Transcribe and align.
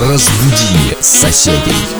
Разбуди 0.00 0.96
соседей. 1.02 1.99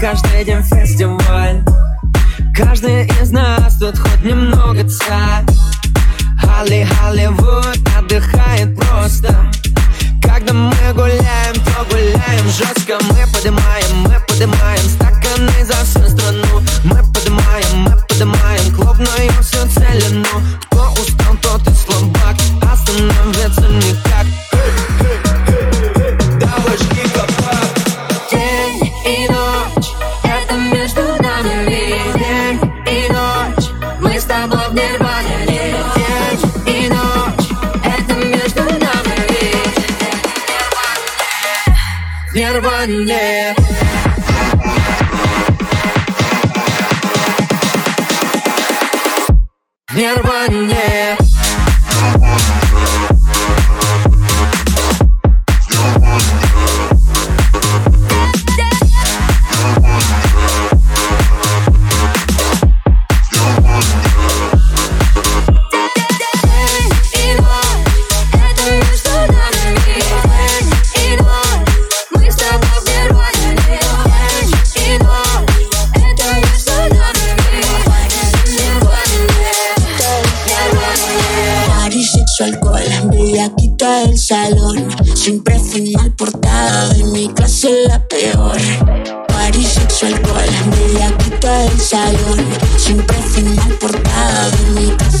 каждый 0.00 0.44
день 0.44 0.62
фестиваль. 0.62 1.62
Каждый 2.54 3.06
из 3.20 3.30
нас 3.30 3.76
тут 3.78 3.98
хоть 3.98 4.22
немного 4.24 4.88
царь. 4.88 5.44
Холли, 6.40 6.84
Холливуд 6.84 7.78
отдыхает 7.96 8.76
просто. 8.76 9.34
Когда 10.22 10.52
мы 10.52 10.74
гуляем, 10.94 11.54
то 11.54 11.84
гуляем 11.90 12.46
жестко. 12.46 12.98
Мы 13.10 13.26
поднимаем, 13.32 13.96
мы 14.04 14.14
поднимаем 14.28 14.82
стаканы 14.88 15.64
за 15.64 15.74
всю 15.84 16.08
страну. 16.08 16.62
Нирване. 42.34 43.54
Нирване. 49.94 50.71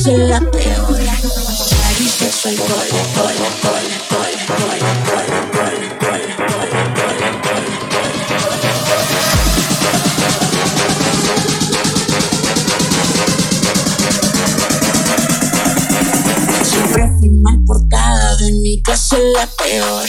soy 0.02 0.16
la 0.26 0.40
peor. 0.40 0.98
Siempre 16.64 17.10
fui 17.18 17.30
mal 17.30 17.64
portada, 17.64 18.36
de 18.38 18.52
mi 18.60 18.82
casa 18.82 19.18
la 19.18 19.46
peor. 19.46 20.08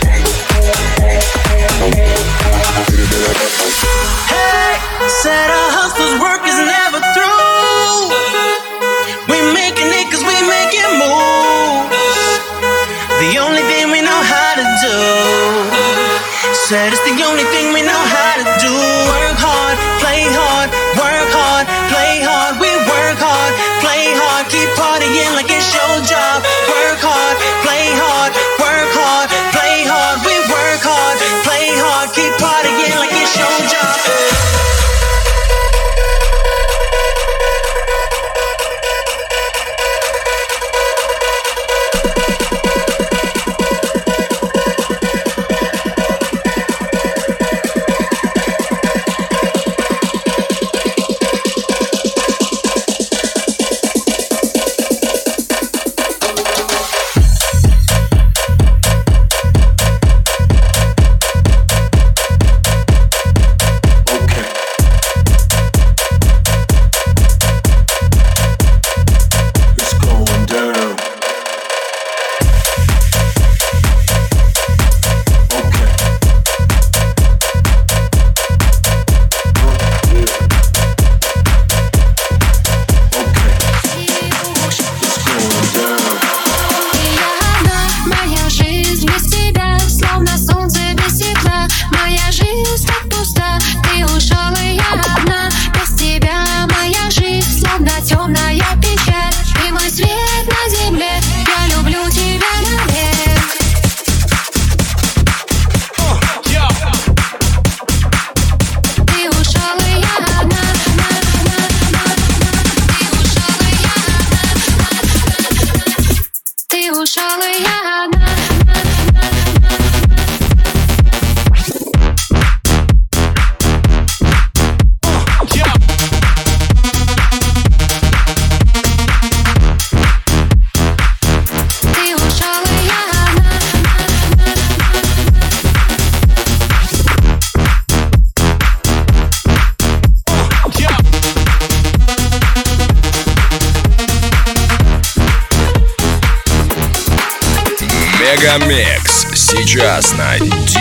said 16.71 17.00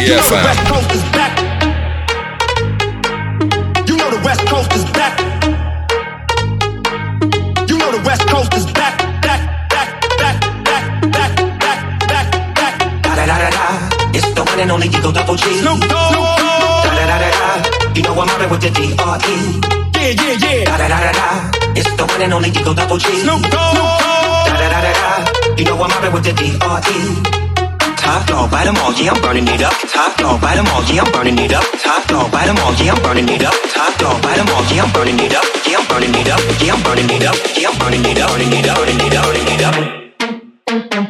You 0.01 0.07
know 0.07 0.17
the 0.17 0.33
West 0.33 0.65
Coast 0.65 0.93
is 0.97 1.03
back. 1.13 1.33
You 3.87 3.97
know 3.99 4.11
the 4.11 4.21
West 4.25 4.41
Coast 4.49 4.73
is 4.73 4.85
back. 4.97 5.21
You 7.69 7.77
know 7.77 7.91
the 7.93 8.01
West 8.07 8.27
Coast 8.27 8.55
is 8.55 8.65
back. 8.73 8.97
Back, 9.21 9.69
back, 9.69 10.01
back, 10.17 10.41
back, 10.65 10.89
back, 11.13 11.37
back, 11.61 11.77
back, 12.09 12.29
back. 12.57 12.75
Da 13.03 13.15
da 13.15 13.27
da 13.27 13.37
da 13.45 13.51
da. 13.51 13.67
It's 14.17 14.25
the 14.33 14.43
one 14.43 14.59
and 14.59 14.71
only 14.73 14.89
Eagle 14.89 15.13
Double 15.13 15.37
G. 15.37 15.45
Snoop 15.61 15.81
Dogg. 15.81 16.15
Da 16.17 16.91
da 16.97 17.05
da 17.05 17.19
da 17.21 17.31
da. 17.37 17.93
You 17.95 18.03
know 18.03 18.17
I'm 18.17 18.27
mobbing 18.27 18.49
with 18.49 18.63
the 18.63 18.71
D 18.71 18.97
R 18.99 19.19
E. 19.21 19.61
Yeah, 19.95 20.17
yeah, 20.17 20.37
yeah. 20.41 20.65
Da 20.65 20.77
da 20.79 20.89
da 20.89 20.99
da 20.99 21.13
da. 21.13 21.29
It's 21.77 21.93
the 21.97 22.07
one 22.07 22.23
and 22.23 22.33
only 22.33 22.49
Eagle 22.49 22.73
Double 22.73 22.97
G. 22.97 23.05
Snoop 23.21 23.43
Dogg. 23.53 23.77
Da 24.49 24.57
da 24.57 24.67
da 24.73 24.81
da 24.81 24.93
da. 24.97 25.55
You 25.59 25.65
know 25.67 25.77
I'm 25.77 25.91
mobbing 25.91 26.13
with 26.15 26.25
the 26.25 26.33
D 26.33 26.57
R 26.63 26.81
E. 26.89 27.40
Top 28.11 28.27
dog, 28.27 28.51
bite 28.51 28.65
them 28.65 28.75
all, 28.79 28.93
yeah, 28.95 29.13
I'm 29.13 29.23
burning 29.23 29.47
it 29.47 29.63
up. 29.63 29.73
Top 29.87 30.17
dog, 30.19 30.41
bite 30.41 30.57
them 30.57 30.67
all, 30.75 30.83
yeah, 30.91 31.05
I'm 31.05 31.13
burning 31.13 31.39
it 31.39 31.53
up. 31.55 31.63
Top 31.79 32.09
dog, 32.09 32.33
bite 32.33 32.47
them 32.47 32.59
all, 32.59 32.75
yeah, 32.75 32.93
I'm 32.93 33.03
burning 33.05 33.29
it 33.29 33.45
up. 33.45 33.55
Top 33.73 33.97
dog, 34.01 34.21
bite 34.21 34.37
them 34.37 34.49
all, 34.49 34.65
yeah, 34.75 34.83
I'm 34.83 34.93
burning 34.93 35.21
it 35.21 35.33
up. 35.33 35.45
Yeah, 35.65 35.79
I'm 35.79 35.87
burning 35.87 36.15
it 36.17 36.29
up. 36.29 36.41
Yeah, 36.61 36.75
I'm 36.75 36.83
burning 36.83 37.09
it 37.09 37.25
up. 37.25 37.37
Yeah, 37.55 37.69
I'm 37.71 37.79
burning 37.79 38.05
it 38.05 38.19
up. 38.19 38.29
Burning 38.35 38.51
it 38.51 38.67
up. 38.67 38.79
Burning 38.79 38.99
it 38.99 39.15
up. 39.15 39.27
Burning 39.27 39.47
it 39.47 41.07
up. 41.07 41.10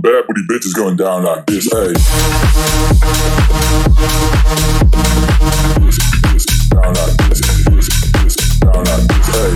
Bad 0.00 0.24
booty 0.26 0.42
bitches 0.48 0.74
going 0.74 0.96
down 0.96 1.24
like 1.24 1.44
this, 1.46 1.64
hey. 1.70 1.92
Down 6.70 6.94
like 6.94 7.16
this, 7.16 7.40
down 8.60 8.84
like 8.84 9.04
this, 9.10 9.26
hey. 9.28 9.54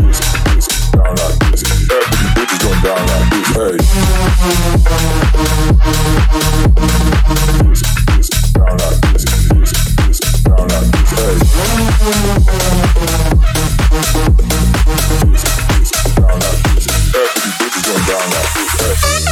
This, 0.00 0.20
this, 0.44 0.66
down 0.90 1.14
like 1.16 1.36
this. 1.50 1.62
Bad 1.88 2.04
booty 2.10 2.28
bitches 2.36 2.60
going 2.62 2.80
down 2.82 3.02
like 3.06 3.26
this, 3.30 3.48
hey. 5.76 5.79
down 18.10 18.22
off 18.22 18.54
the 18.54 18.90
earth. 18.90 19.29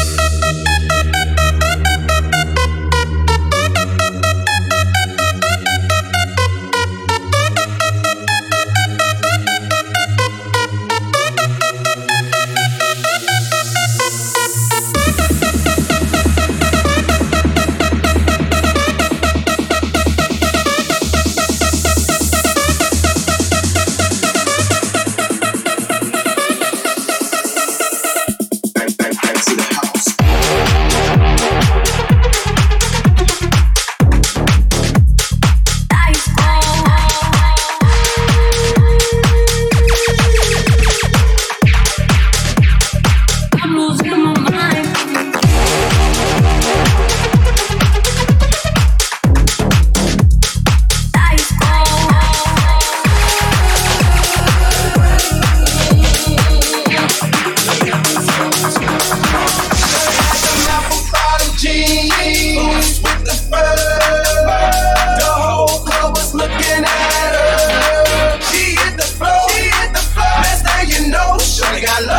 I 71.78 71.80
got 71.80 72.02
love. 72.06 72.17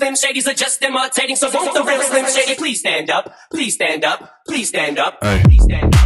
Shadys 0.00 0.46
are 0.46 0.54
just 0.54 0.82
imitating, 0.82 1.36
so 1.36 1.50
won't 1.52 1.74
the 1.74 1.82
real 1.82 2.02
Slim 2.02 2.26
Shady 2.26 2.54
please 2.54 2.80
stand 2.80 3.10
up? 3.10 3.34
Please 3.50 3.74
stand 3.74 4.04
up. 4.04 4.44
Please 4.46 4.68
stand 4.68 4.98
up. 4.98 5.20
Please 5.20 5.62
stand 5.62 5.94
up. 5.94 6.05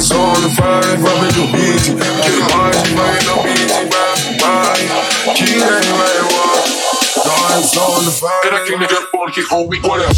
the 0.00 0.06
soul 0.06 0.32
and 0.34 0.56
fire 0.56 0.96
from 0.96 1.20
the 1.20 1.44
beat. 1.52 1.84
Kill 2.24 2.40
my 2.48 2.72
mind, 2.96 3.22
no 3.28 3.36
beat, 3.44 3.68
bye. 4.40 4.80
Kill 5.36 5.60
anyway, 5.60 6.16
what? 6.32 6.64
Don't 7.24 7.64
soul 7.64 8.00
and 8.00 8.08
I 8.54 8.64
can't 8.66 8.80
nigga 8.80 8.98
porque 9.12 9.42
homie, 9.42 9.80
what 9.82 10.00
up? 10.00 10.16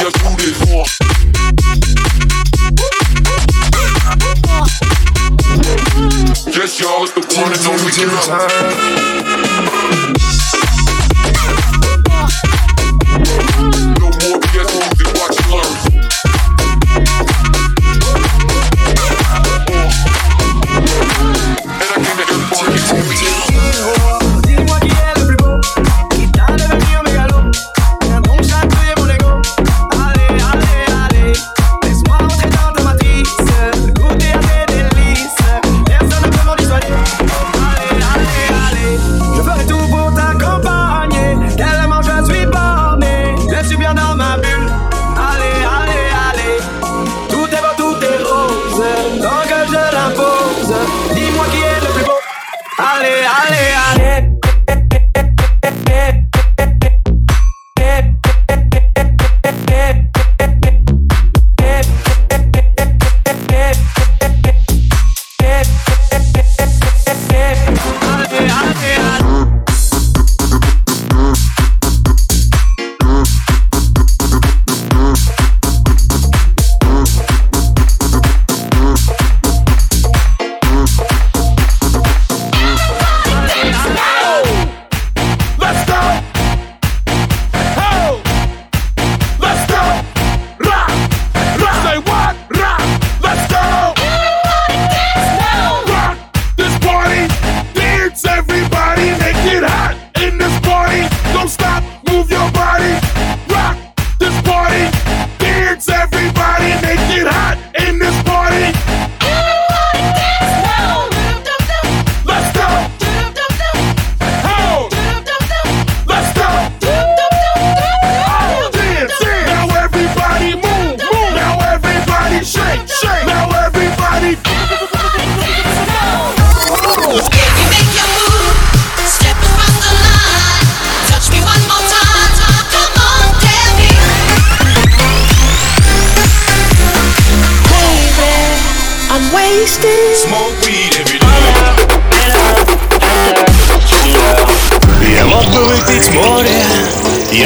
Eu 0.00 0.10
do 0.10 0.36
this 0.36 0.56
for 0.56 0.84
Yes, 6.50 6.80
y'all, 6.80 7.04
it's 7.04 7.12
the 7.12 7.20
one 7.40 7.52
and 7.52 7.66
only 7.66 7.92
time. 8.26 8.69